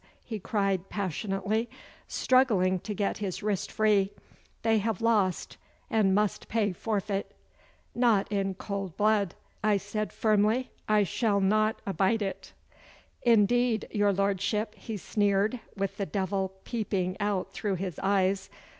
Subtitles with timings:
[0.23, 1.69] he cried passionately,
[2.07, 4.11] struggling to get his wrist free.
[4.63, 5.57] 'They have lost,
[5.91, 7.35] and must pay forfeit.'
[7.93, 10.71] 'Not in cold blood,' I said firmly.
[10.89, 12.51] 'I shall not abide it.'
[13.21, 18.49] 'Indeed, your lordship,' he sneered, with the devil peeping out through his eyes.